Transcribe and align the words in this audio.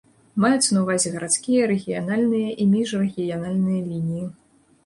Маюцца 0.43 0.69
на 0.75 0.79
ўвазе 0.85 1.11
гарадскія, 1.15 1.67
рэгіянальныя 1.71 2.49
і 2.65 2.67
міжрэгіянальныя 2.73 3.81
лініі. 3.93 4.27